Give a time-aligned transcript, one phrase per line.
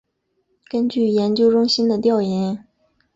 [0.67, 2.65] 根据研究中心的调研